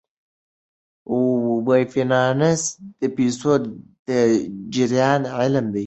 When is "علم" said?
5.39-5.65